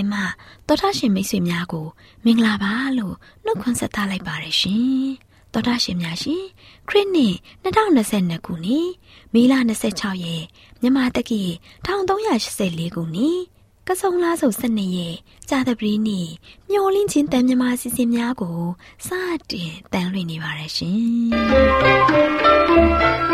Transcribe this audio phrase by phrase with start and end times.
[0.00, 1.86] AWR ညှို့လင့်ချင်းတန်လွင့်အစီအစဉ်မှာတော်တာရှင်မိတ်ဆွေများကို
[2.24, 3.14] မင်္ဂလာပါလို့
[3.44, 5.08] နှုတ်ခွန်းဆက်သလိုက်ပါရရှင်။
[5.52, 6.44] တော်တာရှင်များရှင်
[6.88, 8.88] ခရစ်နှစ်2022ခုနှစ်
[9.34, 9.54] မေလ
[9.88, 10.44] 26ရက်
[10.80, 11.42] မြန်မာတက္ကီ
[11.86, 13.38] 1384ခုနှစ်
[13.86, 15.16] ကဆုံလားစုံ12ရက်
[15.48, 16.28] ကြာသပတေးနေ့
[16.70, 18.60] ညှို့လင့်ချင်းတန်မြန်မာအစီအစဉ်များကို
[19.06, 19.08] စ
[19.50, 23.28] တင်တန်လွင့်နေပါရရှင်။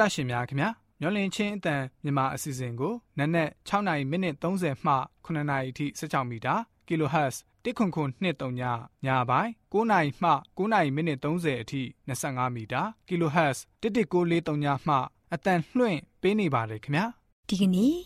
[0.00, 6.54] တော်တာရှင်များခင်ဗျာမျောလင်းချင်းအတန်မြန်မာအစီအစဉ်ကိုနက်နက်6နိုင်မိနစ်30မှ9နိုင်အထိ16မီတာ
[6.86, 8.62] kHz တစ်ခွန်ခွန်23ည
[9.06, 14.96] ညပိုင်း9နိုင်မှ9နိုင်မိနစ်30အထိ25မီတာ kHz 11943ညမှ
[15.34, 17.06] အတန်လွှင့်ပေးနေပါတယ်ခင်ဗျာ
[17.48, 17.96] ဒီကနေ့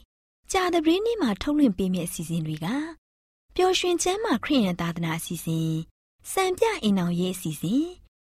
[0.52, 2.66] ကြာသပတေးနေ့မှာထုတ်လွှင့်ပေးမယ့်အစီအစဉ်တွေက
[3.56, 5.72] ပျော်ရွှင်ချမ်းသာခရိယန်သာသနာအစီအစဉ်
[6.32, 7.84] စံပြအိမ်အောင်ရေးအစီအစဉ်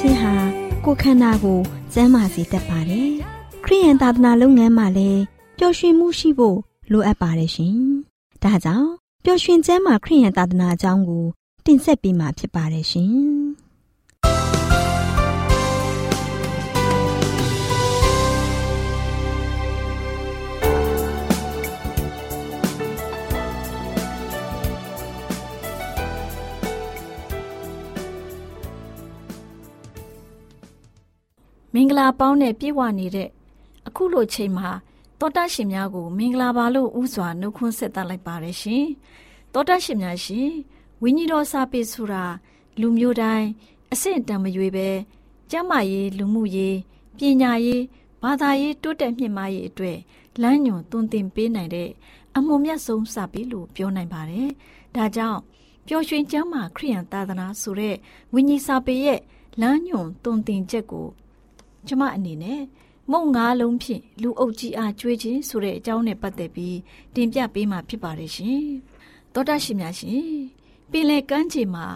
[0.00, 1.58] စိတ်ရွှင်လန်းခြင်းဟာကိုယ်ခန္ဓာကို
[1.92, 3.10] ကျန်းမာစေတတ်ပါတယ်
[3.64, 5.22] ခရိယန်သာသနာလုပ်ငန်းမှာလည်း
[5.58, 6.58] ပျော်ရွှင်မှုရှိဖို့
[6.92, 7.76] လိုအပ်ပါတယ်ရှင်
[8.42, 8.90] ဒါကြောင့်
[9.24, 11.24] ပျော်ရွှင်ကျမ်းမာခရိယန်သာသနာအကြောင်းကို
[11.66, 13.14] တင်ဆက်ပေးမှာဖြစ်ပါတယ်ရှင်
[31.78, 33.28] မင်္ဂလာပေါင်းနဲ့ပြည့်ဝနေတဲ့
[33.86, 34.68] အခုလိုချိန်မှာ
[35.20, 38.84] တောတာရှင်များကို မင်္ဂလာပါလို့ဥစွာနှုတ်ခွန်းဆက်သလိုက်ပါတယ်ရှင်
[39.52, 40.50] တောတာရှင်များရှင်
[41.02, 42.24] ဝိညာဉ်တော်စာပေဆိုတာ
[42.80, 43.48] လူမျိုးတိုင်း
[43.92, 44.88] အဆင့်တန်မရွေပဲ
[45.50, 46.76] ကျမ်းမာရေးလူမှုရေး
[47.18, 47.82] ပညာရေး
[48.22, 49.98] ဘာသာရေးတိုးတက်မြင့်မားရေးအတွက်
[50.42, 51.90] လမ်းညွန်သွန်သင်ပေးနိုင်တဲ့
[52.36, 54.50] အမှုမြတ်ဆုံးစာပေလို့ပြောနိုင်ပါတယ်
[54.96, 55.40] ဒါကြောင့်
[55.86, 57.96] ပျော်ရွှင်ကျမ်းမာခရိယန်သာသနာဆိုတဲ့
[58.34, 59.20] ဝိညာဉ်စာပေရဲ့
[59.60, 61.08] လမ်းညွန်သွန်သင်ချက်ကို
[61.88, 62.60] ကျမအနေနဲ့
[63.12, 66.76] မုံငါးလုံးဖြင့်လူအုပ်ကြီးအားကျွေးခြင်းဆိုတဲ့အကြောင်းနဲ့ပတ်သက်ပြီး
[67.14, 68.64] တင်ပြပေးမှာဖြစ်ပါတယ်ရှင်။
[69.32, 70.26] သောတာရှင်များရှင်
[70.90, 71.86] ပင်လေကမ်းခြေမှာ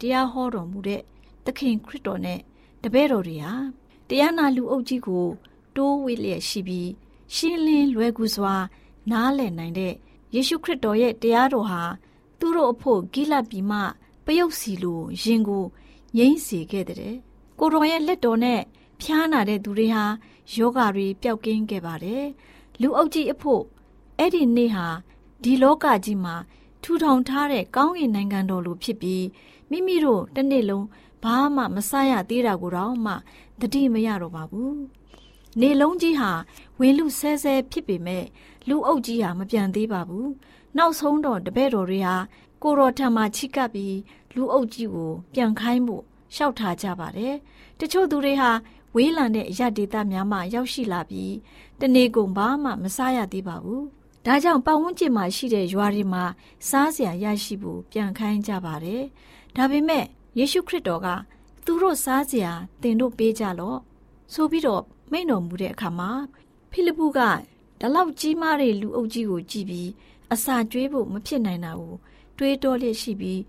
[0.00, 1.02] တရားဟောတော်မူတဲ့
[1.44, 2.40] သခင်ခရစ်တော်နဲ့
[2.82, 3.52] တပည့်တော်တွေဟာ
[4.08, 5.26] တရားနာလူအုပ်ကြီးကို
[5.76, 6.90] တိုးဝေလျက်ရှိပြီး
[7.34, 8.54] ရှင်းလင်းလွယ်ကူစွာ
[9.10, 9.94] နားလည်နိုင်တဲ့
[10.34, 11.82] ယေရှုခရစ်တော်ရဲ့တရားတော်ဟာ
[12.38, 13.78] သူတို့အဖို့ဂိလပြီမှ
[14.24, 15.64] ပယုတ်စီလိုရင်ကို
[16.16, 17.14] ငိမ့်စေခဲ့တဲ့
[17.58, 18.60] ကိုတော်ရဲ့လက်တော်နဲ့
[19.00, 20.04] ဖျားနာတဲ့သူတွေဟာ
[20.54, 22.24] ယောဂါတွေပျောက်ကင်းခဲ့ပါတယ်
[22.80, 23.62] လူအုပ်ကြီးအဖို့
[24.18, 24.86] အဲ့ဒီနေ့ဟာ
[25.42, 26.34] ဒီလောကကြီးမှာ
[26.82, 29.24] ထူထောင်ထားတဲ့ကောင်းကင်နိုင်ငံတော်လိုဖြစ်ပြီး
[29.70, 30.86] မိမိတို့တစ်နေ့လုံး
[31.22, 33.12] ဘာမှမဆရသေးတာကိုတော့မှ
[33.60, 34.76] တတိမရတော့ပါဘူး
[35.60, 36.30] နေလုံးကြီးဟာ
[36.78, 38.24] ဝင်းလူဆဲဆဲဖြစ်ပေမဲ့
[38.68, 40.30] လူအုပ်ကြီးဟာမပြန်သေးပါဘူး
[40.76, 42.16] နောက်ဆုံးတော့တပည့်တော်တွေဟာ
[42.62, 43.96] ကိုတော်ထံမှာချိကပ်ပြီး
[44.34, 46.02] လူအုပ်ကြီးကိုပြန်ခိုင်းဖို့
[46.34, 47.34] ရှောက်ထားကြပါတယ်
[47.80, 48.50] တချို့သူတွေဟာ
[48.96, 51.34] ဝေးလံတဲ့အရဒေတာများမှရောက်ရှိလာပြီး
[51.80, 53.84] တနေ့ကုန်ဘာမှမစားရသေးပါဘူး
[54.26, 56.24] ဒါကြောင့်ပတ်ဝန်းကျင်မှာရှိတဲ့ရွာတွေမှာ
[56.68, 59.02] စားစရာရရှိဖို့ပြန်ခိုင်းကြပါတယ်
[59.56, 60.04] ဒါပေမဲ့
[60.38, 61.08] ယေရှုခရစ်တော်က
[61.64, 62.52] သူတို့စားစရာ
[62.82, 63.78] တင်တို့ပေးကြလော့
[64.32, 66.10] ဆိုပြီးတော့မိန့်တော်မူတဲ့အခါမှာ
[66.70, 67.20] ဖိလိပ္ပုက
[67.80, 69.90] ဒီလောက်ကြီးမားတဲ့လူအုပ်ကြီးကိုကြည့်ပြီး
[70.32, 71.94] အစာကျွေးဖို့မဖြစ်နိုင်တာကို
[72.38, 73.40] တွေးတောလျက်ရှိပြီး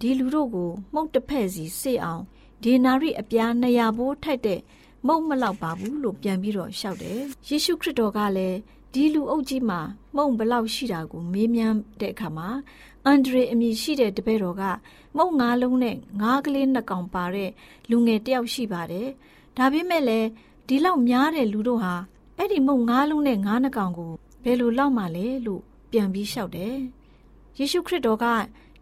[0.00, 2.22] ဒီလူတို့ကိုမှုတ်တစ်ဖက်စီစေအောင်
[2.64, 4.60] ဒေနာရိအပြား200ဘိုးထိုက်တဲ့
[5.06, 8.58] မုံမလောက်ပါဘူးလို့ပြန်ပြီးတော့ရှောက်တယ်ယေရှုခရစ်တော်ကလည်း
[8.94, 9.80] ဒီလူအုပ်ကြီးမှာ
[10.16, 12.48] မုံဘလောက်ရှိတာကိုမေးမြန်းတဲ့အခါမှာ
[13.04, 14.62] အန်ဒရေအမည်ရှိတဲ့တပည့်တော်က
[15.16, 17.50] မုံငါးလုံးနဲ့ငါးကလေးနှစ်ကောင်ပါတဲ့
[17.90, 19.08] လူငယ်တယောက်ရှိပါတယ်
[19.56, 20.28] ဒါပေမဲ့လည်း
[20.68, 21.94] ဒီလောက်များတဲ့လူတို့ဟာ
[22.36, 24.12] အဲ့ဒီမုံငါးလုံးနဲ့ငါးနှစ်ကောင်ကို
[24.44, 26.76] ဘယ်လိုလောက်မှလဲလို့ပြန်ပြီးလျှောက်တယ်
[27.58, 28.26] ယေရှုခရစ်တော်က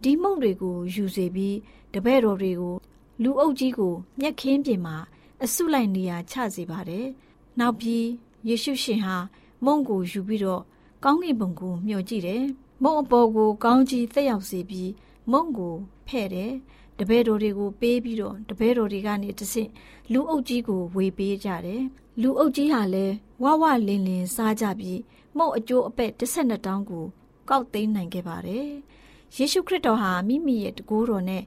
[0.02, 1.56] ဒီမုံတွေကိုယူစေပြီး
[1.94, 2.74] တပည့်တော်တွေကို
[3.22, 4.96] လူအုပ်ကြီးကိုမျက်ခင်းပြင်မှာ
[5.44, 7.06] အဆုလိုက်နေရာချစေပါတယ်။
[7.58, 8.06] နောက်ပြီး
[8.48, 9.16] ယေရှုရှင်ဟာ
[9.64, 10.62] မုံကိုယူပြီးတော့
[11.04, 12.42] ကောင်းကင်ဘုံကိုမျှော်ကြည့်တယ်။
[12.82, 14.90] မုံအပေါ်ကိုကောင်းကြီးသက်ရောက်စေပြီး
[15.32, 15.74] မုံကို
[16.08, 16.52] ဖဲ့တယ်။
[16.98, 19.70] တပည့်တော်တွေကိုပေးပြီးတော့တပည့်တော်တွေကနေတဆင့်
[20.12, 21.82] လူအုပ်ကြီးကိုဝေပေးကြတယ်။
[22.22, 25.00] လူအုပ်ကြီးဟာလည်းဝဝလင်းလင်းစားကြပြီး
[25.36, 27.04] မုံအကျိုးအပဲ့12တောင်းကို
[27.48, 28.68] ကောက်သိမ်းနိုင်ခဲ့ပါတယ်။
[29.36, 31.42] ယေရှုခရစ်တော်ဟာမိမိရဲ့တကိုးတော်နဲ့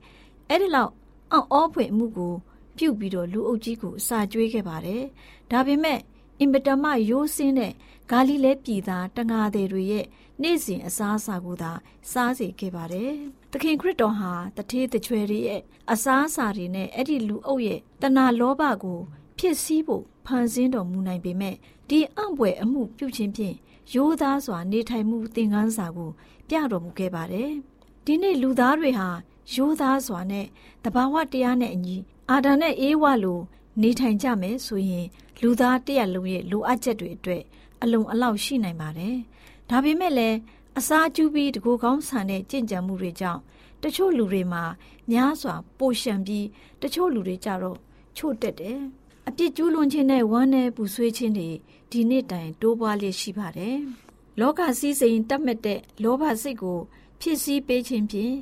[0.49, 0.91] အဲ့ဒီလောက်
[1.31, 2.35] အော့ဖွင့်မှုကို
[2.81, 5.03] ပြုတ်ပြီးတော့လူအုပ်ကြီးကိုအစာကျွေးခဲ့ပါတယ်။
[5.51, 5.99] ဒါပေမဲ့
[6.39, 7.73] အင်ပတမရိုးစင်းတဲ့
[8.11, 10.05] ဂါလိလဲပြည်သားတငါသည်တွေရဲ့
[10.41, 11.71] နေ့စဉ်အစားအစာကိုသာ
[12.11, 13.11] စားစေခဲ့ပါတယ်။
[13.51, 15.61] သခင်ခရစ်တော်ဟာတထေးတချွဲတွေရဲ့
[15.91, 18.99] အစားအစာတွေနဲ့အဲ့ဒီလူအုပ်ရဲ့တဏှာလောဘကို
[19.37, 21.55] ဖြစ်စည်းဖို့ဖန်ဆင်းတော်မူနိုင်ပေမဲ့
[21.89, 23.55] ဒီအံ့ဘွယ်အမှုပြုခြင်းဖြင့်
[23.93, 26.11] ရိုးသားစွာနေထိုင်မှုသင်ခန်းစာကို
[26.47, 27.51] ပြတော်မူခဲ့ပါတယ်။
[28.05, 29.09] ဒီနေ့လူသားတွေဟာ
[29.55, 30.45] ရိုးသားစွာနဲ့
[30.83, 31.97] တဘာဝတရားနဲ့အညီ
[32.31, 33.39] အာဒံနဲ့အေးဝလို
[33.81, 35.07] နေထိုင်ကြမယ်ဆိုရင်
[35.41, 37.43] လူသားတရက်လုံးရဲ့လိုအပ်ချက်တွေအတွက်
[37.83, 39.15] အလုံးအလောက်ရှိနိုင်ပါတယ်။
[39.69, 40.37] ဒါပေမဲ့လည်း
[40.77, 43.41] အစာကျူးပြီးတကူကောင်းဆန်တဲ့ကြင်ကြံမှုတွေကြောင့်
[43.83, 44.63] တချို့လူတွေမှာ
[45.11, 46.45] များစွာပိုရှံပြီး
[46.81, 47.77] တချို့လူတွေကြတော့
[48.17, 48.79] ချို့တက်တယ်။
[49.27, 51.49] အပြစ်ကျူးလွန်ခြင်းနဲ့ဝမ်းနည်းပူဆွေးခြင်းတွေ
[51.91, 53.77] ဒီနေ့တိုင်တိုးပွားလျက်ရှိပါတယ်။
[54.39, 56.79] လောကစည်းစိမ်တတ်မဲ့တဲ့လောဘစိတ်ကို
[57.21, 58.33] ဖြစ်စည်းပေးခြင်းဖြင့်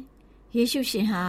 [0.56, 1.24] ယေရှုရှင်ဟာ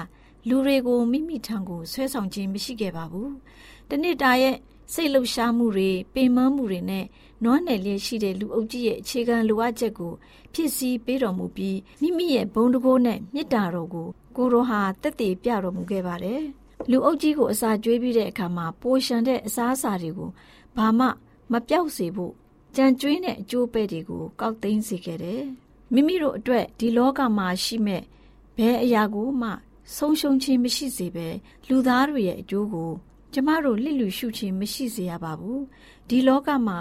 [0.49, 3.31] လူတွေကိုမိမိထံကိုဆွဲဆောင်ခြင်းမရှိခဲ့ပါဘူး။
[3.91, 4.57] တနေ့တာရဲ့
[4.93, 7.05] စိတ်လှုပ်ရှားမှုတွေပင်ပန်းမှုတွေနဲ့
[7.45, 10.13] နွမ်းနယ်လျက်ရှိတဲ့လူအုပ်ကြီးရဲ့အခြေခံလိုအပ်ချက်ကို
[10.55, 16.43] ဖြစ်စည်းပေးတော်မူပြီးမိမိရဲ့ဘုံတကိုးနဲ့မေတ္တာတော်ကိုကိုရောဟာတက်တည်ပြတော်မူခဲ့ပါတယ်။
[16.91, 20.31] လူအုပ်ကြီးကိုအစာကျွေးပြီးတဲ့အခါမှာပိုရှန်တဲ့အစားအစာတွေကို
[20.77, 21.07] ဘာမှ
[21.53, 22.33] မပြောက်စေဖို့
[22.77, 25.43] ကြံကျွေးတဲ့အကျိုးပဲ့တွေကိုကောက်သိမ်းစေခဲ့တယ်။
[25.95, 28.03] မိမိတို့အတွက်ဒီလောကမှာရှိမဲ့
[28.57, 29.51] ဘယ်အရာကိုမှ
[29.97, 31.29] ဆုံးရှုံးခြင်းမရှိစေဘဲ
[31.69, 32.91] လူသားတွေရဲ့အကျိုးကို
[33.33, 35.63] ကျမတို့လစ်လူရှုခြင်းမရှိစေရပါဘူး
[36.09, 36.79] ဒီလောကမှာ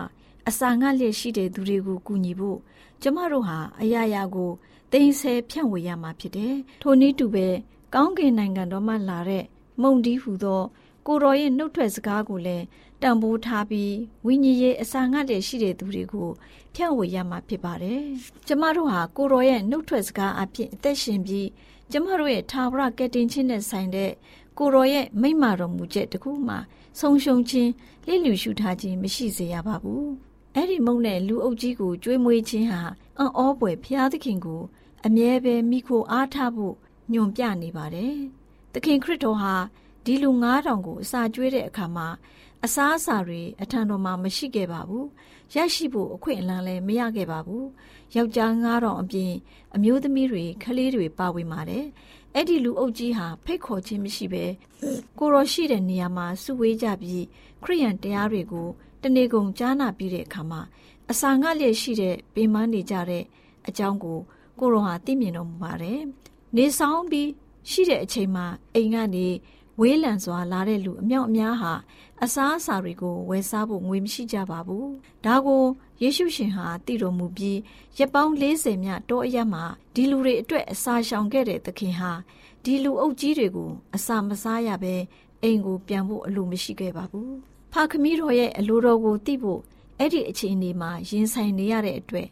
[0.47, 2.59] အစာငတ်လျက်ရှိတဲ့သူတွေကိုကူညီဖို့
[3.01, 4.51] ကျမတို့ဟာအရာရာကို
[4.91, 7.47] တိမ်ဆဲဖြန့်ဝေရမှာဖြစ်တယ်ထိုနည်းတူပဲ
[7.93, 9.43] ကောင်းကင်နိုင်ငံတော်မှလာတဲ့
[9.81, 10.61] မုံဒီဟုသော
[11.07, 12.65] ကိုတော်ရဲ့နှုတ်ထွက်စကားကိုလည်း
[13.01, 13.93] တံပိုးထားပြီး
[14.25, 16.29] ဝိညာဉ်ရေးအစာငတ်လျက်ရှိတဲ့သူတွေကို
[16.73, 18.01] ဖြန့်ဝေရမှာဖြစ်ပါတယ်
[18.47, 21.47] ကျမတို့ဟာကိုတော်ရဲ့နှုတ်ထွက်စကားအဖြစ်အသက်ရှင်ပြီး
[21.91, 24.11] ကျမတို့ရဲ့ထာဝရကယ်တင်ခြင်းနဲ့ဆိုင်တဲ့
[24.57, 26.55] ကိုရောရဲ့မိမ့်မာတော်မူချက်တခုမှ
[26.99, 27.71] ဆုံရှုံခြင်း
[28.07, 30.09] လိလူရှုထားခြင်းမရှိစေရပါဘူး
[30.55, 32.81] အဲ့ဒီမုံနဲ့လူအုပ်ကြီးကိုကြွေးမွေးခြင်းဟာ
[33.17, 34.61] အံ့ဩပွေဖျားသခင်ကို
[35.05, 36.75] အမြဲပဲမိခိုအားထားဖို့
[37.13, 38.15] ညွန်ပြနေပါတယ်။
[38.73, 39.53] သခင်ခရစ်တော်ဟာ
[40.05, 42.07] ဒီလူ9000ကိုအစာကျွေးတဲ့အခါမှာ
[42.65, 45.05] အစားအစာတွေအထံတော်မှာမရှိခဲ့ပါဘူး။
[45.55, 47.65] ရရှိဖို့အခွင့်အလမ်းလည်းမရခဲ့ပါဘူး။
[48.15, 49.31] ယောက်ျား9000အပြင်
[49.75, 51.85] အမျိုးသမီးတွေကလေးတွေပါဝင်ပါတယ်။
[52.35, 54.45] အဲ့ဒီလူအုပ်ကြီးဟာဖိတ်ခေါ်ခြင်းမရှိဘဲ
[55.19, 57.25] ကိုရောရှိတဲ့နေရာမှာစုဝေးကြပြီး
[57.63, 58.67] ခရိယန်တရားတွေကို
[59.01, 60.61] တနေကုန်ကြားနာပြီးတဲ့အခါမှာ
[61.11, 63.23] အစာငတ်လျက်ရှိတဲ့ပေမန်းနေကြတဲ့
[63.67, 64.19] အကြောင်းကို
[64.59, 65.99] ကိုရောဟာသိမြင်တော်မူပါတယ်။
[66.55, 67.29] နေဆောင်ပြီး
[67.69, 69.27] ရှိတဲ့အချိန်မှာအိမ်ကနေ
[69.79, 71.73] ဝေးလံစွာလာတဲ့လူအမြောက်အများဟာ
[72.23, 74.85] အစားအစာတွေကိုဝယ်စားဖို့ငွေမရှိကြပါဘူး။
[75.25, 75.63] ဒါကို
[76.01, 77.59] ယေရှုရှင်ဟာတည်တော်မူပြီး
[77.97, 82.11] ရက်ပေါင်း40မြတောအရမှာဒီလူတွေအတွက်အစာရှောင်ခဲ့တဲ့သခင်ဟာ
[82.63, 84.95] ဒီလူအုပ်ကြီးတွေကိုအစာမစားရဘဲ
[85.43, 87.29] အိမ်ကိုပြန်ဖို့အလိုမရှိခဲ့ပါဘူး။
[87.73, 89.61] ဖခမီးတော်ရဲ့အလိုတော်ကိုသိဖို့
[89.99, 92.27] အဲ့ဒီအခြေအနေမှာရင်ဆိုင်နေရတဲ့အတွက်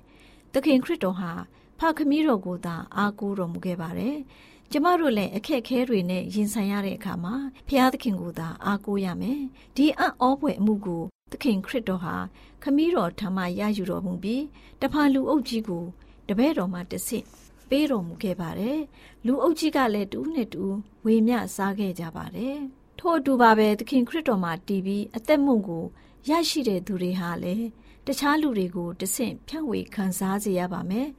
[0.54, 1.32] သခင်ခရစ်တော်ဟာ
[1.80, 4.18] ဖခမီးတော်ကိုသာအားကိုးတော်မူခဲ့ပါတယ်။
[4.72, 7.36] ကျမတို့လည်းအခက်ခဲတွေနဲ့ရင်ဆိုင်ရတဲ့အခါမှာ
[7.68, 9.42] ဖျားသခင်ကိုသာအားကိုးရမယ်။
[9.76, 12.16] ဒီအံ့ဩဖွယ်အမှုကိုသခင်ခရစ်တော်ဟာ
[12.64, 14.44] ခမည်းတော်ထံမှရယူတော်မူပြီး
[14.82, 15.86] တဖန်လူအုပ်ကြီးကို
[16.28, 17.26] တပည့်တော်မှတဆင့်
[17.70, 18.80] ပေးတော်မူခဲ့ပါတယ်။
[19.26, 22.58] လူအုပ်ကြီးကလည်းတူးနဲ့တူးဝေမျှစားခဲ့ကြပါတယ်။
[23.00, 25.86] ထို့အတူပါပဲသခင်ခရစ်တော်မှာတည်ပြီးအသက်မုံကို
[26.30, 27.68] ရရှိတဲ့သူတွေဟာလည်း
[28.08, 31.08] တခြားလူတွေကိုတဆင့်ဖြန့်ဝေခံစားစေရပါမယ်။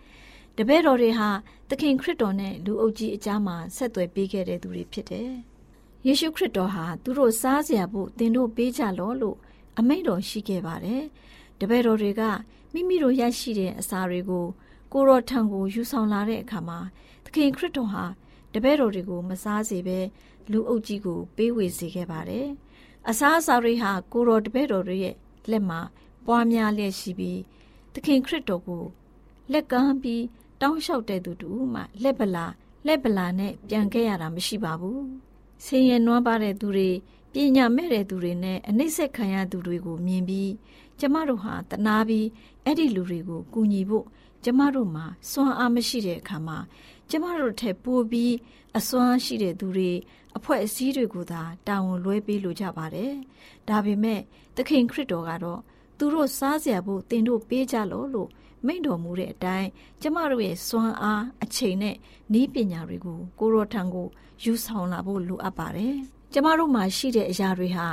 [0.61, 1.29] တပည့်တော်တွေဟာ
[1.71, 5.31] သခင်ခရစ်တော်နဲ့လူအုပ်ကြီးအကြားမှာဆက်သွယ်ပေးခဲ့တဲ့သူတွေဖြစ်တယ်။
[6.07, 9.37] ယေရှုခရစ်တော်ဟာသူတို့စားစရာဖို့သင်တို့ပေးကြလောလို့
[9.79, 11.03] အမိန့်တော်ရှိခဲ့ပါတယ်။
[11.61, 12.23] တပည့်တော်တွေက
[12.73, 14.47] မိမိတို့ရရှိတဲ့အစာတွေကို
[14.93, 16.79] ကိုရောထံကိုယူဆောင်လာတဲ့အခါမှာ
[17.25, 18.05] သခင်ခရစ်တော်ဟာ
[18.55, 19.99] တပည့်တော်တွေကိုမစားစေဘဲ
[20.51, 22.47] လူအုပ်ကြီးကိုပေးဝေစေခဲ့ပါတယ်။
[23.09, 25.15] အစားအစာတွေဟာကိုရောတပည့်တော်တွေရဲ့
[25.51, 25.81] လက်မှာ
[26.27, 27.41] ပွားများလျက်ရှိပြီး
[27.95, 28.85] သခင်ခရစ်တော်ကို
[29.53, 30.23] လက်ကမ်းပြီး
[30.61, 32.47] တောင်းလျှောက်တဲ့သူတူမှလက်ပလာ
[32.87, 35.03] လက်ပလာနဲ့ပြန်ခဲ့ရတာမရှိပါဘူး
[35.65, 36.91] ဆင်းရဲနွမ်းပါတဲ့သူတွေ
[37.33, 40.53] ပညာမဲ့တဲ့သူတွေနဲ့အနှိမ့်ဆက်ခံရသူတွေကိုမြင်ပြီး
[41.01, 42.27] ကျမတို့ဟာတနာပြီး
[42.65, 44.07] အဲ့ဒီလူတွေကိုကူညီဖို့
[44.45, 46.59] ကျမတို့မှာစွမ်းအားမရှိတဲ့အခါမှာ
[47.11, 48.35] ကျမတို့ထက်ပိုပြီး
[48.79, 49.91] အစွမ်းရှိတဲ့သူတွေ
[50.37, 53.13] အဖွဲ့အစည်းတွေကိုသာတာဝန်လွှဲပေးလိုကြပါတယ်။
[53.69, 54.21] ဒါပေမဲ့
[54.57, 55.61] သခင်ခရစ်တော်ကတော့
[55.99, 58.29] သူတို့စားစရာဖို့တင်တို့ပေးကြလို့လို့
[58.67, 59.69] မိန့်တော်မူတဲ့အတိုင်း
[60.03, 61.97] ကျမတို့ရဲ့စွမ်းအားအချိန်နဲ့
[62.41, 64.07] ဤပညာတွေကိုကိုရောထံကို
[64.43, 65.95] ယူဆောင်လာဖို့လိုအပ်ပါတယ်။
[66.33, 67.87] ကျမတို့မှာရှိတဲ့အရာတွေဟာ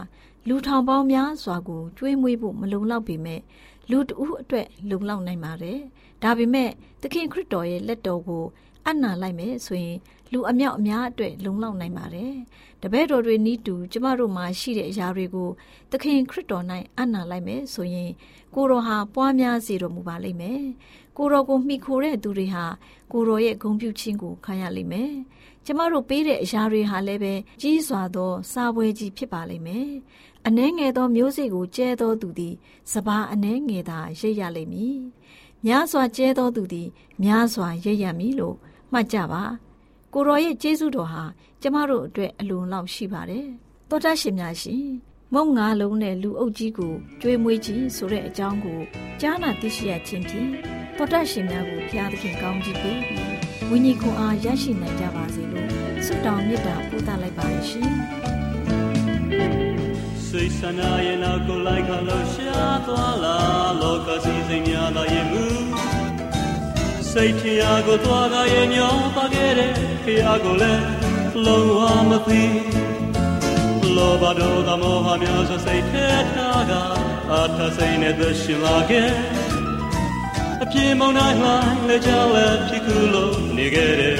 [0.47, 3.41] လူထောင်ပေါင်းများစွာကိုကျွေးမွေးဖို့မလုံလောက်ပေမဲ့
[3.89, 5.79] လူတဦးအတွက်လုံလောက်နိုင်ပါတယ်။
[6.23, 6.69] ဒါပေမဲ့
[7.01, 8.43] သခင်ခရစ်တော်ရဲ့လက်တော်ကို
[8.87, 9.97] အနံလိုက်မယ်ဆိုရင်
[10.31, 12.33] လူအမြောက်အများအတွက်လုံလောက်နိုင်ပါတယ်။
[12.81, 15.49] တပည့်တော်တွေနီးတူကျမတို့မှာရှိတဲ့အရာတွေကို
[15.91, 16.65] သခင်ခရစ်တော်၌
[16.99, 18.11] အနံလိုက်မယ်ဆိုရင်
[18.55, 20.61] ကိုတော်ဟာပွားများစေတော်မူပါလိမ့်မယ်။
[21.17, 22.65] ကိုတော်ကိုမှီခိုတဲ့သူတွေဟာ
[23.11, 25.11] ကိုတော်ရဲ့ဂုဏ်ပြုခြင်းကိုခံရလိမ့်မယ်။
[25.65, 29.89] ကျမတို့ပေးတဲ့အရာတွေဟာလည်းပဲကြီးစွာသော စာပွဲကြီးဖြစ်ပါလိမ့်မယ်။
[30.47, 32.55] အနှဲငယ်သောမျိုးစေ့ကိုကျဲသောသူသည်
[32.91, 34.97] စပါးအနှဲငယ်သာရိပ်ရလိမ့်မည်။
[35.65, 36.89] များစွာကျဲသောသူသည်
[37.23, 38.55] များစွာရိပ်ရမည်လို့
[38.91, 39.43] မှတ်ကြပါ။
[40.13, 41.23] ကိုတော်ရဲ့ကျေးဇူးတော်ဟာ
[41.61, 43.47] ကျမတို့အတွက်အလွန်လောက်ရှိပါတယ်။
[43.89, 44.85] သောတာရှင်များရှင်
[45.33, 48.79] မုံငါလုံးနဲ့လူအုပ်ကြီးကိုကျွေးမွေးခြင်းဆိုတဲ့အကြောင်းကို
[49.21, 50.49] ကြားနာသိရှိရခြင်းဖြင့်
[50.97, 53.34] တော်တတ်ရှင်များကိုဘုရားသခင်ကောင်းကြီးပေးပြီး
[53.69, 55.69] ဝိညာဉ်ခွန်အားရရှိနိုင်ကြပါစေလို့
[56.05, 57.93] ဆုတောင်းမေတ္တာပို့သလိုက်ပါရှင်။
[60.27, 63.37] စိတ်ဆန္ဒရဲ့နောက်ကိုလိုက်ခလို့ရှာသွားလာ
[63.81, 65.43] လောကစည်းစိမ်များသာရဲ့မူ
[67.11, 70.83] စိတ်ထရာကိုသွားကရဲ့ညောပါခဲ့တဲ့ဖျားကိုလည်း
[71.45, 72.43] လုံးဝမသိ
[73.95, 76.71] လောဘဒေါသမောဟများစွာစိတ်ထဲထားက
[77.31, 79.09] အထစိတ်နဲ့သရှင်လာခဲ့
[80.63, 81.49] အပြင်းမောင်းနိုင်မှ
[81.87, 84.19] လည်းကြောက်လည်းဖြစ်ခုလို့နေခဲ့တယ်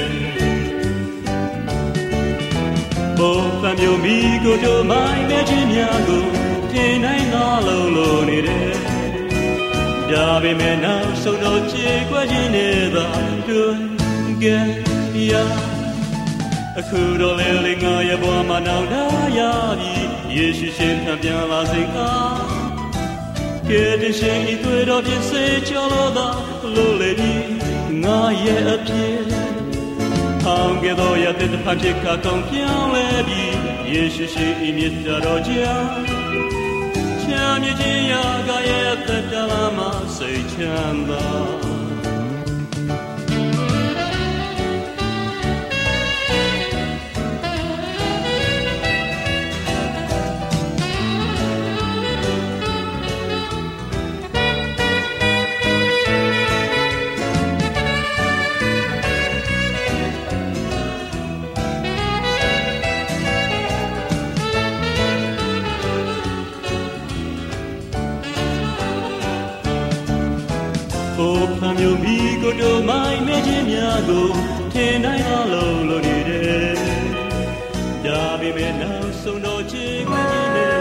[3.19, 6.25] ဘုံကမျိုးမိကိုတို့မိုင်းတဲ့ခြင်းများကို
[6.71, 8.75] တင်နိုင်သောလုံးလို့နေတယ်
[10.11, 13.07] ဒါပေမဲ့နောက်ဆုံးတော့ခြေခွဲခြင်းနဲ့သာ
[13.47, 13.77] တွေ့
[14.41, 14.67] ခဲ့
[15.31, 15.33] ရ
[16.79, 19.05] အခုတော့လေလေငါရဲ့ဘဝမှာနောက်လာ
[19.37, 19.39] ရ
[19.79, 19.93] ပြီ
[20.35, 21.89] ယေရှုရှင်ထံပြန်လာစိတ်
[23.65, 26.27] ကကဲတရှင်ဤတွေ့တော်ပြည့်စေကျော်လို့သာ
[26.75, 27.33] လို့လေပြီ
[28.03, 29.19] ငါရဲ့အဖြစ်
[30.47, 33.43] အောင်ကဲ့သို့ရတဲ့ဖန်ဖြစ်ကကောင်းပြောင်းလဲပြီ
[33.91, 34.95] ယေရှုရှင်ဤမြတ်
[35.25, 35.89] တော်ကြောင့်
[37.21, 41.74] ချမ်းမြေခြင်းရာကရဲ့သက်တလာမှာစိတ်ချမ်းသာ
[72.59, 74.27] တို့မိုင်းမဲခြင်းများကို
[74.73, 76.75] ထင်တိုင်းအလုံးလို့နေတယ်
[78.05, 80.75] ဒါပေမဲ့နောက်ဆုံးတော့ချေခွင့်ခြင်းနဲ့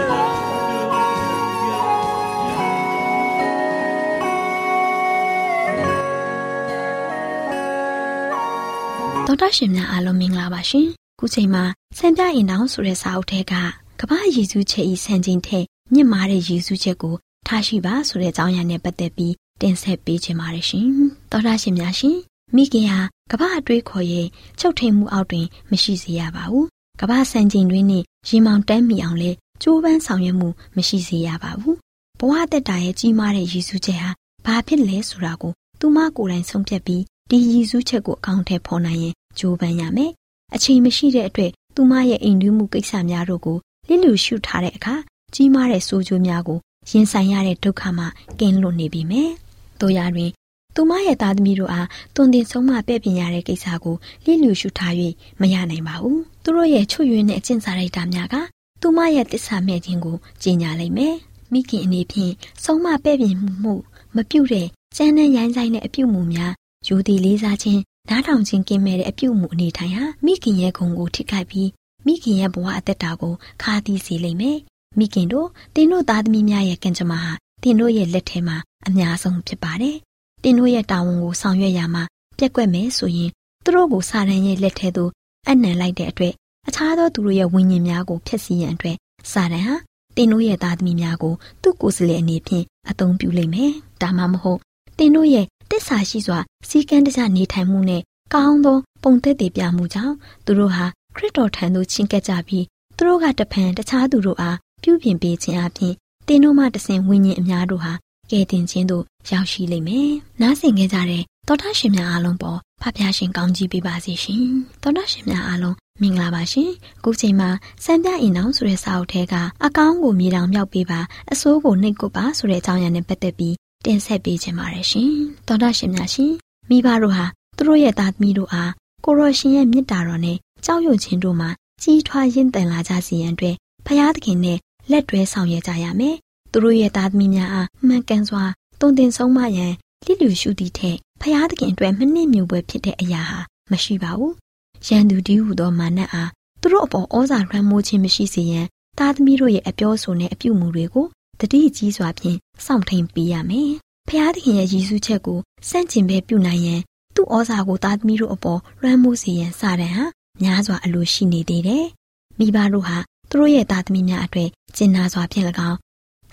[9.27, 10.87] တော်တာရှင်များအားလုံးမင်္ဂလာပါရှင်။
[11.19, 11.63] ခုချိန်မှာ
[11.97, 13.53] စံပြအင်တောင်ဆိုတဲ့စာအုပ်ထဲက
[13.99, 17.15] ကမ္ဘာရည်စူးချက်ဤစံချိန်ထက်မြင့်မားတဲ့ရည်စူးချက်ကို
[17.47, 20.87] ထားရှိပါဆိုတဲ့အကြောင်းအရာနဲ့ပတ်သက်ပြီး တင်ဆက်ပေးချင်ပါတယ်ရှင်။
[21.31, 22.17] တော်တာရှင်များရှင်
[22.55, 22.99] မိခင်ဟာ
[23.31, 24.27] ကမ္ဘာအတွေးခေါ်ရဲ့
[24.59, 26.65] ချုပ်ထိန်မှုအောက်တွင် မရှိစေရပါဘူး။
[27.01, 29.31] ကမ္ဘာစံချိန်တွင်နှင့်ရေမောင်တန်းမီအောင်လဲ
[29.61, 31.75] ကြိုးပမ်းဆောင်ရွက်မှုမရှိစေရပါဘူး။
[32.19, 34.09] ဘဝတက်တာရဲ့ကြီးမားတဲ့ရည်စူးချက်ဟာ
[34.45, 40.11] ဘာဖြစ်လဲဆိုတာကိုသူမကိုယ်တိုင်ဆုံးဖြတ်ပြီးဒီရည်စူးချက်ကိုအကောင့်ထဲပေါ်နိုင်ရင်ကြိုးပမ်းရမယ်။
[40.55, 43.57] အချိန်မရှိတဲ့အတွက်သူမရဲ့အိမ်တွင်းမှုကိစ္စများတို့ကို
[43.87, 44.95] လစ်လူရှုထားတဲ့အခါ
[45.33, 46.59] ကြီးမားတဲ့ဆိုးကျိုးများကို
[46.89, 48.05] ရင်ဆိုင်ရတဲ့ဒုက္ခမှ
[48.39, 49.31] ကင်းလွတ်နေပြီမယ်။
[49.81, 50.31] တို့ရတွင်
[50.75, 54.93] သူမရဲ့သားသမီးတို့အားတွင်တင်ဆုံးမပဲ့ပြင်ရတဲ့ကိစ္စကိုလစ်လူရှုထား၍
[55.41, 58.35] မရနိုင်ပါဘူး။သူတို့ရဲ့ချွတ်ယွင်းတဲ့အကျင့်စာရိတ္တများက
[58.81, 61.15] သူမရဲ့တစ္ဆာမဲ့ခြင်းကိုကျင်ညာလိမ့်မယ်။
[61.53, 62.33] မိခင်အနေဖြင့်
[62.63, 63.73] ဆုံးမပဲ့ပြင်မှု
[64.15, 66.53] မပြုတ်တဲ့ကျန်းတဲ့ရိုင်းဆိုင်တဲ့အပြုတ်မှုများ
[66.87, 71.69] ယူသည်လေးစားခြင်းနားထောင်ခြင်းကင်းမဲ့တဲ့အပြုတ်မှုအနေထိုင်ဟာမိခင်ရဲ့ဂုဏ်ကိုထိခိုက်ပြီး
[72.05, 74.57] မိခင်ရဲ့ဘဝအသက်တာကိုခါသီးစေလိမ့်မယ်။
[74.99, 77.31] မိခင်တို့တင်းတို့သားသမီးများရဲ့ကံကြမ္မာဟာ
[77.67, 79.97] တင်းတို့ရဲ့လက်ထဲမှာအများဆုံးဖြစ်ပါတယ်။
[80.43, 82.03] တင်းတို့ရဲ့တာဝန်ကိုဆောင်ရွက်ရမှာ
[82.37, 83.31] ပြက်ကွက်မယ်ဆိုရင်
[83.63, 85.11] သူတို့ကိုစာရန်ရဲ့လက်ထဲသို့
[85.49, 86.33] အနံလိုက်တဲ့အတွက်
[86.67, 88.97] အခြားသောသူတို့ရဲ့ဝိညာဉ်များကိုဖျက်ဆီးရန်အတွက်
[89.31, 89.75] စာရန်ဟာ
[90.15, 94.59] တင်းတို့ရဲ့သားသမီးများကိုသူ့ကိုယ်စားလှယ်အနေဖြင့်အသုံးပြုလိမ့်မယ်။ဒါမှမဟုတ်
[94.97, 98.01] တင်းတို့ရဲ့တစ္ဆာရှိစွာစီကံတကြနေထိုင်မှုနဲ့
[98.33, 102.65] ကောင်းသောပုံသက်တည်ပြမှုကြောင့်သူတို့ဟာခရစ်တော်ထံသို့ချဉ်ကပ်ကြပြီး
[102.97, 105.93] သူတို့ကတဖန်တခြားသူတို့အားပြုပြင်ပေးခြင်းအပြင်
[106.27, 107.93] တင်းတို့မှတဆင်ဝိညာဉ်အများတို့ဟာ
[108.31, 110.09] ကယ်တင်ခြင်းသို့ရောက်ရှိလိမ့်မယ်။
[110.41, 114.43] နားဆင်ခဲ့ကြတဲ့သောတာရှင်များအားလုံးပေါ်ဖဖျားရှင်ကောင်းကြီးပေးပါစေရှင်။
[114.81, 117.49] သောတာရှင်များအားလုံးမင်္ဂလာပါရှင်။အခုချိန်မှာ
[117.83, 119.33] စံပြအင်အောင်ဆိုတဲ့စာအုပ်ထဲက
[119.65, 120.99] အကောင်းကိုမြေတောင်မြောက်ပေးပါ
[121.31, 125.11] အဆိုးကိုနှိပ်ကွပ်ပါဆိုတဲ့အကြောင်းအရာနဲ့ပတ်သက်ပြီးတင်ဆက်ပေးခြင်းပါတယ်ရှင်။
[125.47, 126.33] သောတာရှင်များရှင်
[126.69, 127.25] မိဘတို့ဟာ
[127.57, 128.71] သူတို့ရဲ့သားသမီးတို့အား
[129.05, 131.49] ကိုရောရှင်ရဲ့မေတ္တာတော်နဲ့ကြောက်ရွံ့ခြင်းတို့မှာ
[131.81, 134.57] ကြီးထွားရင့်တန်လာကြစီရန်အတွက်ဖရာသခင်နဲ့
[134.91, 136.15] လက်တွဲဆောင်ရွက်ကြရမယ်။
[136.51, 138.43] သူတို့ရဲ့သားသမီးများအားမှန်ကန်စွာ
[138.81, 139.73] တုံတင်ဆုံးမရန်
[140.05, 143.39] လိလူရှုသည့်ထက်ဖရာသခင်အတွက်မနှင့်မြူပွဲဖြစ်တဲ့အရာဟာ
[143.71, 144.33] မရှိပါဘူး။
[144.87, 146.29] ရန်သူဒီဟုသောမာနအား
[146.61, 148.65] သူတို့အပေါ်ဩဇာလွှမ်းမိုးခြင်းမရှိစေရန်
[148.99, 151.05] သားသမီးတို့ရဲ့အပြောဆိုနဲ့အပြုမူတွေကို
[151.39, 153.71] တတိကြီးစွာဖြင့်စောင့်ထိန်ပေးရမယ်။
[154.09, 156.81] ဖျားသခင်ရဲ့ရည်စူးချက်ကိုစန့်ကျင်ပဲပြုနိုင်ရန်
[157.15, 160.05] သူ့ဩဇာကိုသားသမီးတို့အပေါ်လွှမ်းမိုးစေရန်စတဲ့ဟာ
[160.41, 161.85] များစွာအလိုရှိနေသေးတယ်။
[162.39, 162.97] မိဘတို့ဟာ
[163.35, 165.77] သူတို့ရဲ့သားသမီးများအတွေ့ကျင်နာစွာဖြင့်၎င်း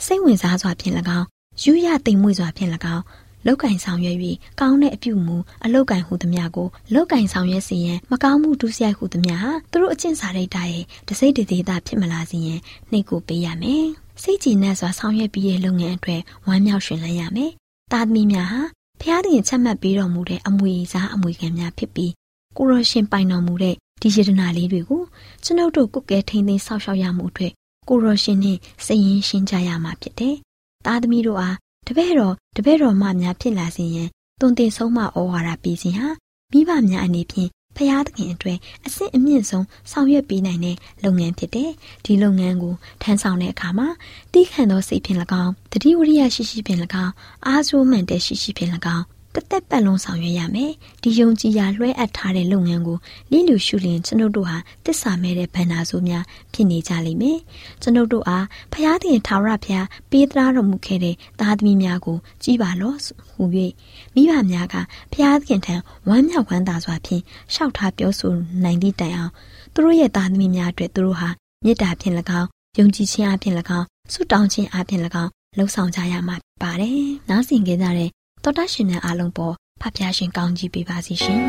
[0.04, 1.26] စိတ်ဝင်စားစွာဖြင့်၎င်း
[1.62, 3.02] ယူရသိမ်မွေ့စွာဖြင့်၎င်း
[3.46, 4.18] လောက်ကင်ဆောင်ရွက်၍
[4.60, 12.60] ကောင်းတဲ့အပြုမူအလောက်ကင်ဟုသမျှကိုလောက်ကင်ဆောင်ရွက်စေရန်မကောင်းမှုဒုစရိုက်ဟုသမျှဟာသူတို့အကျင့်စာရိတ္တရဲ့တစိမ့်တသေးတာဖြစ်မလာစေရန်
[12.90, 13.86] နှိတ်ကိုပေးရမယ်။
[14.22, 17.50] စိတ်ကြည်နက်စွာဆောင်ရွက်ပြီးတဲ့လုပ်ငန်းအတွက်ဝမ်းမြောက်ရှင်လန်းရမယ်။
[17.92, 18.62] သားသမီးများဟာ
[19.00, 22.12] ဖျားတင်ချက်မှတ်ပေးတော်မူတဲ့အမွေစားအမွေခံများဖြစ်ပြီး
[22.56, 25.02] ကိုရရှင်ပိုင်တော်မူတဲ့ ဒီယတနာလေးတွေကို
[25.44, 27.52] ကျွန်ုပ်တို့ကုတ်ကဲထိန်သိမ်းဆောက်ရှောက်ရမှုအတွက်
[27.88, 30.36] ကိုရရှင်နဲ့စိတ်ရင်းရှင်းကြရမှာဖြစ်တယ်။
[30.84, 34.08] သားသမီးတို့အားတပည့်တော်တပည့်တော်မများဖြစ်လာစေရန်
[34.40, 36.08] တွင်တင်ဆုံးမဩဝါဒပေးခြင်းဟာ
[36.52, 41.70] မိဘများအနေဖြင့်ဖျားသခင်အတွက်အဆင့်အမြင့်ဆုံးဆောင်ရွက်ပေးနိုင်တဲ့လုပ်ငန်းဖြစ်တယ်။
[42.04, 43.88] ဒီလုပ်ငန်းကိုထမ်းဆောင်တဲ့အခါမှာ
[44.32, 47.12] တီးခံသောစိတ်ဖြင့်၎င်းတတိဝရိယရှိရှိဖြင့်၎င်း
[47.46, 52.98] အားစိုးမှန်တဲ့ရှိရှိဖြင့်၎င်း တသက်ပတ်လုံးဆောင်ရွက်ရမယ်။ဒီယုံကြည်ရာလွှဲအပ်ထားတဲ့လုပ်ငန်းကို
[53.30, 57.38] လိလူရှုလင်ကျွန်ုပ်တို့ဟာတစ္ဆာမဲ့တဲ့ဗန္နာဆိုးများဖြစ်နေကြလိမ့်မယ်။
[57.82, 62.98] ကျွန်ုပ်တို့အားဖျားတင်ထာဝရဘုရားပေးသနာတော်မူခဲ့တဲ့သားသမီးများကိုကြည်ပါလော့
[63.30, 63.42] ဟူ၍
[64.14, 64.74] မိဘများက
[65.12, 65.74] ဖျားသခင်ထံ
[66.08, 67.22] ဝမ်းမြောက်ဝမ်းသာစွာဖြင့်
[67.54, 68.32] ရှောက်ထားပြောဆို
[68.64, 69.32] နိုင်သည့်တိုင်အောင်
[69.72, 71.28] သူတို့ရဲ့သားသမီးများအတွက်သူတို့ဟာ
[71.64, 78.10] မေတ္တာဖြင့်၎င်းယုံကြည်ခြင်းအပြင်၎င်းဆုတောင်းခြင်းအပြင်၎င်းလှုပ်ဆောင်ကြရမှာပါတယ်။နားဆင်ကြတဲ့
[78.44, 81.40] တော်တရှင်များအားလုံးပေါ်ဖဖျားရှင်ကောင်းကြီးပေးပါစီရှင်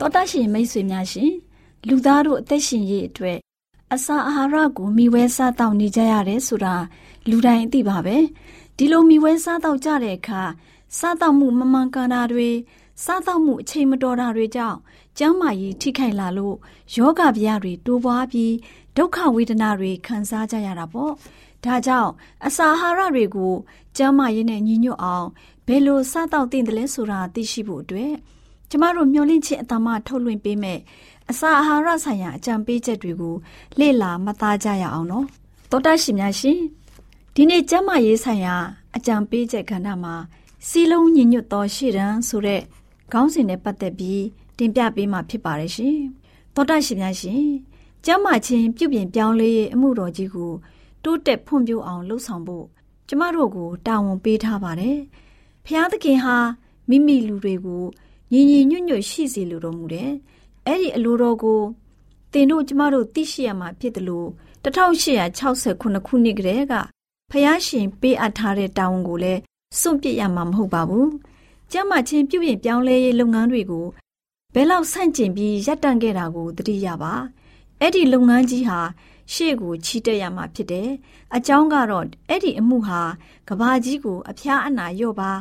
[0.00, 1.32] တော်တရှင်မိတ်ဆွေများရှင်
[1.88, 3.45] လူသားတို့အသက်ရှင်ရေးအတွက်
[3.94, 6.74] အစာအာဟာရကိုမိဝဲစားတောက်နေကြရတယ်ဆိုတာ
[7.30, 8.16] လူတိုင်းသိပါပဲ
[8.76, 10.42] ဒီလိုမိဝဲစားတောက်ကြတဲ့အခါ
[10.98, 12.48] စားတောက်မှုမမှန်ကန်တာတွေ
[13.04, 14.78] စားသောက်မှုအချိန်မတော်တာတွေကြောင့်
[15.18, 16.56] ကျန်းမာရေးထိခိုက်လာလို့
[16.96, 18.54] ယောဂဗျာတွေတိုးပွားပြီး
[18.96, 21.12] ဒုက္ခဝေဒနာတွေခံစားကြရတာပေါ့
[21.64, 22.10] ဒါကြောင့်
[22.46, 23.54] အစာအာဟာရတွေကို
[23.96, 25.26] ကျန်းမာရေးနဲ့ညီညွတ်အောင်
[25.66, 28.12] ဘယ်လိုစားသောက်သင့်တယ်လဲဆိုတာသိရှိဖို့အတွက်
[28.70, 30.80] ကျမတို့မျှဝင့်ခြင်းအတမထုတ်လွှင့်ပေးမယ်
[31.30, 33.34] အစာအာဟာရဆိုင်ရာအကြံပေးချက်တွေကို
[33.78, 35.26] လေ့လာမှတ်သားကြရအောင်နော်
[35.70, 36.58] သောတာရှင်များရှင်
[37.34, 38.56] ဒီနေ့ကျမ်းမာရေးဆိုင်ရာ
[38.96, 40.14] အကြံပေးချက်ကဏ္ဍမှာ
[40.68, 42.62] စီလုံးညီညွတ်သောရှေ့တန်းဆိုတဲ့
[43.12, 44.22] ခေါင်းစဉ်နဲ့ပတ်သက်ပြီး
[44.58, 45.98] တင်ပြပေးမှာဖြစ်ပါတယ်ရှင်
[46.54, 47.44] သောတာရှင်များရှင်
[48.04, 50.52] ကျမ်းမာခြင်းပြုပြင်ပြောင်းလဲရေးအမှုတော်ကြီးကို
[51.04, 52.64] တိုးတက်ဖွံ့ဖြိုးအောင်လှုပ်ဆောင်ဖို့
[53.08, 54.98] ကျမတို့ကိုတာဝန်ပေးထားပါတယ်
[55.66, 56.36] ဖျားသခင်ဟာ
[56.88, 57.84] မိမိလူတွေကို
[58.32, 60.10] ညီညီညွတ်ညွတ်ရှိစေလိုတော်မူတယ်
[60.66, 61.60] အဲ့ဒီအလိုတော်ကို
[62.32, 64.28] တင်တို့ကျမတို့သိရှိရမှာဖြစ်တယ်လို့
[64.64, 66.74] 1869ခုနှစ်ကတည်းက
[67.30, 69.40] ဖျားရှင်ပေးအပ်ထားတဲ့တာဝန်ကိုလည်း
[69.80, 71.06] စွန့်ပစ်ရမှာမဟုတ်ပါဘူး။
[71.72, 73.86] ကျမချင်းပြုပြင်ပြောင်းလဲရေးလုပ်ငန်းတွေကို
[74.54, 77.12] ဘယ်လောက်ဆန့်ကျင်ပြီးရပ်တန့်ခဲ့တာကိုသတိရပါ။
[77.80, 78.80] အဲ့ဒီလုပ်ငန်းကြီးဟာ
[79.32, 80.88] ရှေ့ကိုချီတက်ရမှာဖြစ်တယ်။
[81.36, 83.02] အကြောင်းကတော့အဲ့ဒီအမှုဟာ
[83.48, 85.32] ကဘာကြီးကိုအဖျားအနာရော့ပါ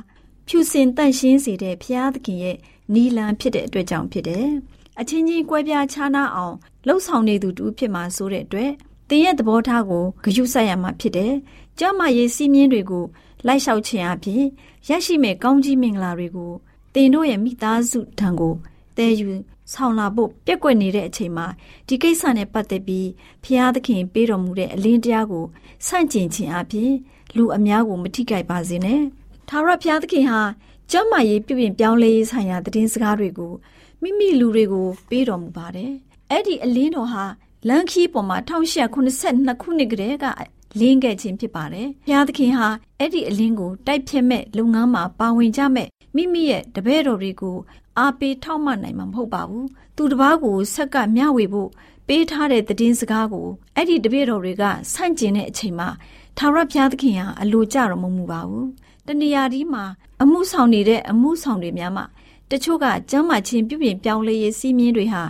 [0.48, 2.58] ဖြူစင်တန့်ရှင်းစေတဲ့ဖျားသခင်ရဲ့
[2.94, 4.50] နီလန်ဖြစ်တဲ့အတွက်ကြောင့်ဖြစ်တယ်။
[4.99, 6.55] အချင်းချင်းကွဲပြားခြားနားအောင်
[6.88, 8.71] လှုပ်ဆောင်နေသူတူဖြစ်မှာဆိုတဲ့အတွက်
[9.10, 11.34] တင်ရဲ့သဘောထားကိုဂရုစိုက်ရမှာဖြစ်တယ်။
[11.79, 13.05] ကျမရေးစီးမြင်တွေကို
[13.47, 14.43] လိုက်လျှောက်ခြင်းအပြင်
[14.89, 16.51] ရရှိမဲ့ကောင်းကြီးမင်္ဂလာတွေကို
[16.93, 18.53] တင်တို့ရဲ့မိသားစုထံကို
[18.97, 19.29] တည်ယူ
[19.73, 21.47] ဆောင်လာဖို့ပြက်ကွက်နေတဲ့အချိန်မှာ
[21.88, 23.08] ဒီကိစ္စနဲ့ပတ်သက်ပြီး
[23.43, 25.45] ဖျားသခင်ပေးတော်မူတဲ့အလင်းတရားကို
[25.86, 26.91] ဆန့်ကျင်ခြင်းအပြင်
[27.36, 29.01] လူအများကိုမထိခိုက်ပါစေနဲ့။
[29.49, 30.41] ထာဝရဘုရားသခင်ဟာ
[30.91, 33.53] ကျမ်းမာရေးပြုပြင်ပြောင်းလဲရေးဆိုင်ရာသတင်းစကားတွေကို
[34.06, 35.91] မိမိလူတွေကိုပေးတော်မူပါတယ်။
[36.32, 37.24] အဲ့ဒီအလင်းတော်ဟာ
[37.68, 40.26] လန်ခီပေါ်မှာ1882ခုနှစ်ကတည်းက
[40.80, 42.68] လင်းခဲ့ခြင်းဖြစ်ပါတယ်။ဘုရားသခင်ဟာ
[43.00, 47.58] အဲ့ဒီအလင်းကိုတိုက်ဖြတ်မဲ့လုပ်ငန်းမှာပါဝင်ကြမဲ့မိမိရဲ့တပည့်တော်တွေကို
[47.98, 49.65] အားပေးထောက်မနိုင်မှာမဟုတ်ပါဘူး။
[49.96, 51.70] သူတစ်ပါးကိုဆက်ကမျှဝေဖို့
[52.08, 54.63] ပေးထားတဲ့သတင်းစကားကိုအဲ့ဒီတပည့်တော်တွေက
[54.94, 55.89] ဆန့်ကျင်တဲ့အချိန်မှာ
[56.38, 58.65] ထာဝရဘုရားသခင်ဟာအလိုကြတော်မမူပါဘူး။
[59.08, 59.84] တဏှာဒီမှာ
[60.22, 62.06] အမှုဆောင်နေတဲ့အမှုဆောင်တွေများမှာ
[62.51, 65.23] တချို့ကကျမ်းမာခြင်းပြုပြင်ပြောင်းလဲရေးစီးမြင်တွေဟာ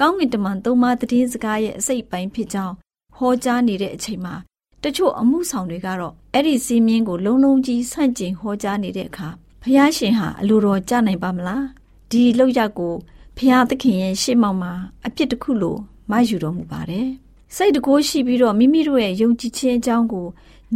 [0.00, 2.74] ကောင်းကင်တမန်သုံးပါးသတင်းစကားရဲ့အစိတ်ပိုင်းဖြစ်ကြောင်း
[3.16, 4.34] ဟောကြားနေတဲ့အချိန်မှာ
[4.82, 9.28] တချို့အမှုဆောင်တွေကတော့အဲ့ဒီစီးမြင်ကိုလုံးလုံးကြီးဆန့်ကျင်ဟောကြားနေတဲ့အခါ
[9.62, 11.64] ဖះရှင်ဟာအလိုတော်ကြနိုင်ပါမလား
[12.10, 12.94] ဒီလောက်ရကို
[13.36, 14.72] ဖះသခင်ရဲ့ရှေ့မှောက်မှာ
[15.06, 15.76] အပြစ်တစ်ခုလို
[16.10, 17.08] မယူတော်မူပါတယ်
[17.56, 20.26] စိတ်တကိုးရှိပြီးတော့မိမိတို့ရဲ့ယုံကြည်ခြင်းအကြောင်းကို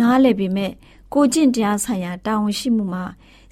[0.00, 0.72] နားလည်ပေမဲ့
[1.14, 3.04] ကိုကျင့်တရားဆိုင်ရာတာဝန်ရှိမှုမှာ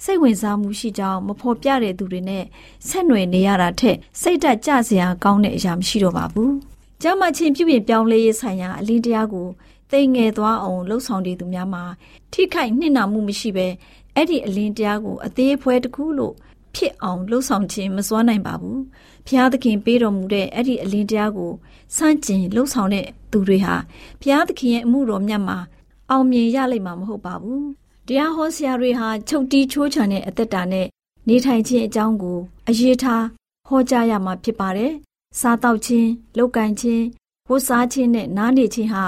[0.03, 2.43] စိတ်ဝင်စားမှုရှိကြောင်းမဖော်ပြတဲ့သူတွေနဲ့
[2.87, 6.51] ဆက်နွယ်နေရတာထက်စိတ်ဓာတ်ကြစရာကောင်းတဲ့အရာမရှိတော့ပါဘူး။
[7.01, 9.47] ကျမ်းမာခြင်းပြုပြင်ပြောင်းလဲရေးဆိုင်ရာအလင်းတရားကို
[9.91, 11.83] သိငယ်သွားအောင်လှုပ်ဆောင်နေသူများမှာ
[12.33, 13.67] ထိခိုက်နှိမ့်နာမှုမရှိဘဲ
[14.15, 16.33] အဲ့ဒီအလင်းတရားကိုအသေးဖွဲတစ်ခုလို့
[16.75, 18.77] ဖြစ်အောင်လှုပ်ဆောင်ခြင်းမစွမ်းနိုင်ပါဘူး။
[19.25, 21.51] ဘုရားသခင်ပေးတော်မူတဲ့အဲ့ဒီအလင်းတရားကို
[21.95, 23.75] စန့်ကျင်လှုပ်ဆောင်တဲ့သူတွေဟာ
[24.21, 25.57] ဘုရားသခင်ရဲ့အမှုတော်မြတ်မှာ
[26.11, 27.67] အောင်မြင်ရလိမ့်မှာမဟုတ်ပါဘူး
[28.07, 30.87] တရားဟောဆရာတွေဟာချုပ်တီးချိုးချံတဲ့အသက်တာနဲ့
[31.27, 32.39] နေထိုင်ခြင်းအကြောင်းကို
[32.69, 33.25] အရေးထား
[33.67, 34.91] ဟောကြားရမှာဖြစ်ပါတယ်။
[35.39, 37.03] စားတောက်ခြင်း၊လုပ်ကင်ခြင်း၊
[37.49, 39.03] ဝတ်စားခြင်းနဲ့နားနေခြင်းဟာ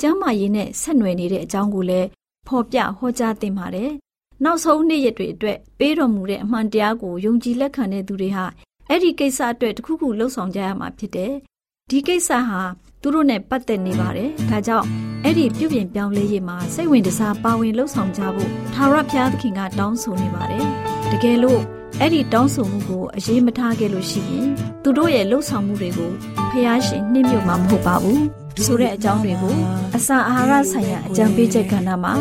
[0.00, 2.08] ကျမ်းမာရေးနဲ့ဆက်နွယ်နေတဲ့အကြောင်းကိုလည်း
[2.46, 3.90] ဖော်ပြဟောကြားသင့်ပါတယ်။
[4.44, 8.46] နောက်ဆုံးနေ့ရက်တွေအတွက်ပေးတော်မူတဲ့အမှန်တရားကိုယုံကြည်လက်ခံတဲ့သူတွေဟာ
[8.88, 11.32] အဲ့ဒီကိစ္စအတွက်တခုခုလှုပ်ဆောင်ကြရမှာဖြစ်တယ်။
[11.90, 12.60] ဒီကိစ္စဟာ
[13.02, 14.86] သူတို့နဲ့ပတ်သက်နေပါတယ်။ဒါကြောင့်
[15.24, 20.64] အဲ့ဒီပြုပြင်ပြောင်းလဲရေးမှာစိတ်ဝင်စားပါဝင်လှုပ်ဆောင်ကြဖို့ထာဝရဘုရားသခင်ကတောင်းဆိုနေပါတယ်။
[21.10, 21.60] တကယ်လို့
[22.00, 24.48] အဲ့ဒီတောင်းဆိုမှုကိုအရေးမထားခဲ့လို့ရှိရင်
[24.82, 26.12] သူတို့ရဲ့လှုပ်ဆောင်မှုတွေကို
[26.50, 28.20] ဖះရှင်နှိမ့်မြုပ်မှာမဟုတ်ပါဘူး။
[28.66, 29.54] ဆိုတဲ့အကြောင်းတွေကို
[29.96, 32.12] အစာအာဟာရဆိုင်ရာအကြံပေးချက်ကဏ္ဍမှာ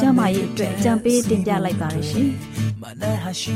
[0.00, 2.28] ကျမရဲ့အတွက်အကြံပေးတင်ပြလိုက်ပါရရှင်။
[2.82, 3.54] မနက်ဟာရှိ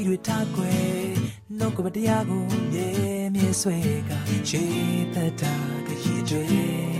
[0.00, 1.10] တယ်တတိတွေထားွယ်
[1.58, 2.88] နှုတ်ကပတရားကိုမြဲ
[3.34, 4.10] မြဲဆွဲက
[4.48, 5.54] ရှေးသက်တာ
[5.86, 6.99] ကရည်တွေ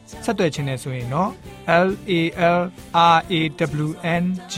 [0.25, 1.29] ဆက်သွယ်ခြင်းနဲ့ဆိုရင်တော့
[1.85, 2.13] l a
[2.57, 2.61] l r
[3.39, 3.41] a
[3.83, 3.87] w
[4.21, 4.55] n g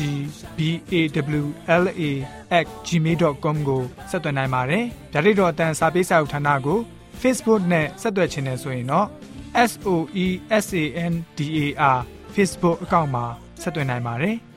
[0.57, 0.59] b
[0.91, 0.95] a
[1.41, 1.45] w
[1.81, 2.03] l a
[2.87, 6.79] @gmail.com ကိုဆက်သွင်းနိုင်ပါတယ်။ဒါ့အပြင်တော့အတန်းစာပေးစာဥထာဏာကို
[7.21, 9.07] Facebook နဲ့ဆက်သွယ်ခြင်းနဲ့ဆိုရင်တော့
[9.69, 9.89] s o
[10.25, 10.27] e
[10.65, 11.59] s a n d a
[11.95, 11.99] r
[12.35, 13.25] Facebook အကောင့်မှာ
[13.61, 14.37] ဆက်သွင်းနိုင်ပါတယ်။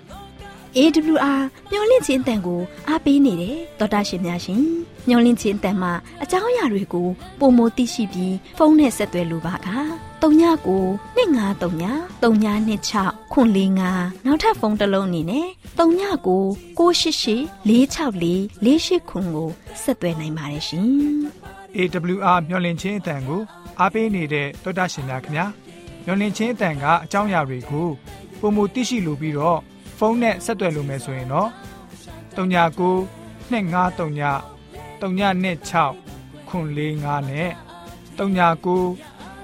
[0.77, 4.63] AWR မျော်လင့်ခြင်းတန်ကိုအားပေးနေတယ်တော်တာရှင်များရှင်
[5.09, 7.09] မျော်လင့်ခြင်းတန်မှာအကြောင်းအရာတွေကို
[7.41, 9.69] ပုံမသိရှိပြီးဖုန်းနဲ့ဆက်သွယ်လိုပါက
[10.27, 10.85] 39ကို
[11.17, 13.49] 2939 3926ခွန်
[13.89, 15.47] 45နောက်ထပ်ဖုန်းတစ်လုံးအနေနဲ့
[15.79, 16.43] 39ကို
[16.79, 19.49] 688 464 48ခွန်ကို
[19.83, 20.89] ဆက်သွယ်နိုင်ပါတယ်ရှင်
[21.77, 23.41] AWR မျော်လင့်ခြင်းအတန်ကို
[23.81, 25.47] အားပေးနေတဲ့တော်တာရှင်များခင်ဗျာ
[26.05, 27.89] မျော်လင့်ခြင်းအတန်ကအကြောင်းအရာတွေကို
[28.41, 29.59] ပုံမသိရှိလိုပြီးတော့
[29.99, 31.49] ဖုန်းနဲ့ဆက်သွယ်လို့မယ်ဆိုရင်တော့
[32.37, 32.39] 39
[33.51, 33.51] 253
[35.01, 35.97] 396
[36.51, 37.51] 945နဲ့
[38.19, 39.16] 39